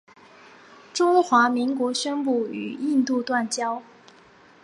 [0.95, 3.83] 中华民国宣布与印度断交。